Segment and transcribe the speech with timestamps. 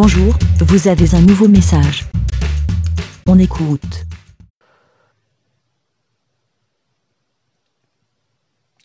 [0.00, 2.04] Bonjour, vous avez un nouveau message.
[3.26, 4.06] On écoute.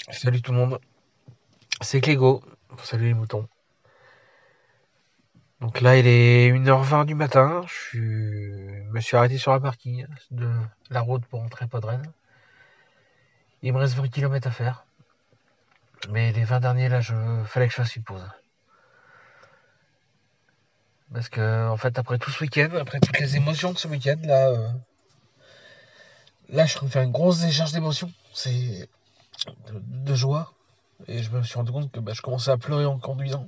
[0.09, 0.79] Salut tout le monde,
[1.81, 2.41] c'est Clégo.
[2.81, 3.47] Salut les moutons.
[5.61, 7.61] Donc là, il est 1h20 du matin.
[7.91, 10.49] Je me suis arrêté sur la parking de
[10.89, 12.01] la route pour rentrer à Podren.
[13.61, 14.87] Il me reste 20 km à faire.
[16.09, 17.13] Mais les 20 derniers, là, je
[17.45, 18.03] fallait que je fasse une.
[21.13, 24.17] Parce que, en fait, après tout ce week-end, après toutes les émotions de ce week-end,
[24.23, 24.69] là, euh,
[26.49, 28.11] là, je faire une grosse décharge d'émotions.
[28.33, 28.89] C'est
[29.71, 30.51] de, joie.
[31.07, 33.47] Et je me suis rendu compte que bah, je commençais à pleurer en conduisant.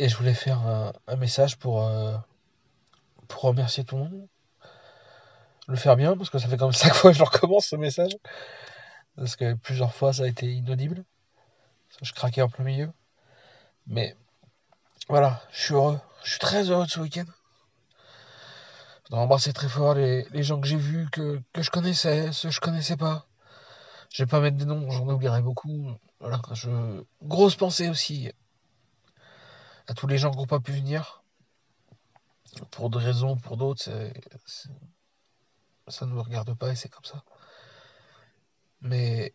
[0.00, 0.58] Et je voulais faire
[1.06, 2.16] un, message pour, euh,
[3.28, 4.28] pour remercier tout le monde.
[5.68, 8.16] Le faire bien, parce que ça fait comme cinq fois que je recommence ce message.
[9.16, 11.04] Parce que plusieurs fois ça a été inaudible.
[12.02, 12.92] Je craquais en plein milieu.
[13.86, 14.16] Mais
[15.08, 16.00] voilà, je suis heureux.
[16.24, 17.24] Je suis très heureux de ce week-end.
[19.04, 22.54] Je voudrais embrasser très fort les, gens que j'ai vus, que, je connaissais, ceux que
[22.54, 23.26] je connaissais pas.
[24.10, 25.92] Je vais pas mettre des noms, j'en oublierai beaucoup.
[26.18, 27.04] Voilà, je...
[27.22, 28.32] Grosse pensée aussi
[29.86, 31.22] à tous les gens qui n'ont pas pu venir.
[32.72, 33.88] Pour des raisons, pour d'autres,
[35.86, 37.22] ça ne me regarde pas et c'est comme ça.
[38.80, 39.32] Mais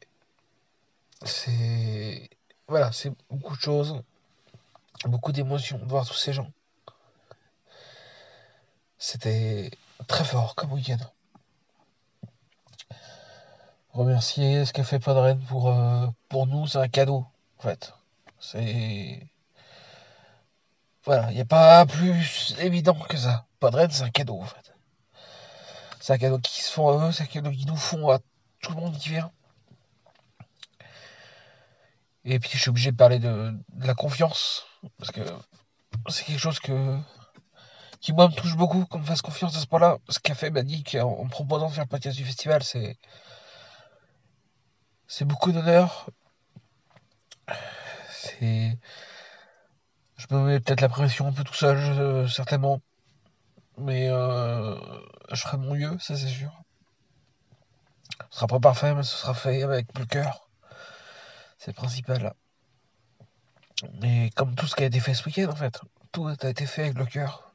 [1.23, 2.29] c'est
[2.67, 4.01] voilà, c'est beaucoup de choses,
[5.09, 6.51] beaucoup d'émotions de voir tous ces gens.
[8.97, 9.71] C'était
[10.07, 10.97] très fort comme week-end.
[13.93, 17.25] Remercier ce qu'a fait Podren pour, euh, pour nous, c'est un cadeau,
[17.57, 17.93] en fait.
[18.39, 19.27] C'est
[21.03, 23.45] voilà, il n'y a pas plus évident que ça.
[23.59, 24.73] Podren, c'est un cadeau, en fait.
[25.99, 28.19] C'est un cadeau qui se font à eux, c'est un cadeau qu'ils nous font à
[28.61, 29.31] tout le monde qui vient.
[32.23, 34.65] Et puis, je suis obligé de parler de, la confiance,
[34.97, 35.21] parce que
[36.09, 36.97] c'est quelque chose que
[38.01, 39.99] qui, moi, me touche beaucoup, qu'on me fasse confiance à ce point-là.
[40.09, 42.97] Ce qu'a fait Magic en, proposant de faire le podcast du festival, c'est
[45.07, 46.09] c'est beaucoup d'honneur.
[48.09, 48.77] C'est
[50.17, 52.81] je me mets peut-être la pression un peu tout seul, certainement.
[53.77, 54.75] Mais euh,
[55.31, 56.51] je ferai mon mieux, ça c'est sûr.
[58.29, 60.47] Ce sera pas parfait, mais ce sera fait avec le cœur.
[61.57, 62.33] C'est le principal.
[64.03, 65.79] Et comme tout ce qui a été fait ce week-end, en fait.
[66.11, 67.53] Tout a été fait avec le cœur.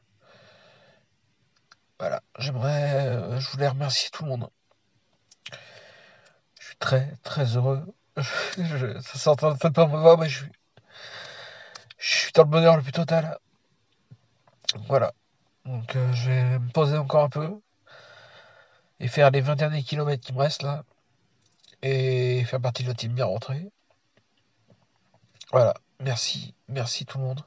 [1.99, 4.49] Voilà, j'aimerais, euh, je voulais remercier tout le monde.
[6.61, 7.85] Je suis très, très heureux.
[8.17, 10.53] ça s'entend peut-être pas ma voix, mais je suis
[11.99, 13.39] je suis dans le bonheur le plus total.
[14.89, 15.13] Voilà.
[15.65, 17.61] Donc euh, je vais me poser encore un peu
[19.01, 20.85] et faire les 20 derniers kilomètres qui me restent là
[21.83, 23.69] et faire partie de la team bien rentrée.
[25.53, 25.75] Voilà.
[26.01, 26.55] Merci.
[26.69, 27.41] Merci tout le monde.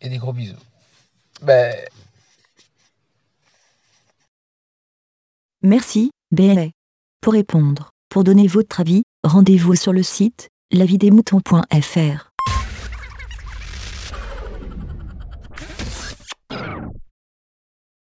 [0.00, 0.56] Et des gros bisous.
[1.42, 1.74] Ben...
[5.62, 6.66] Merci, BLA.
[7.20, 12.31] Pour répondre, pour donner votre avis, rendez-vous sur le site lavidemouton.fr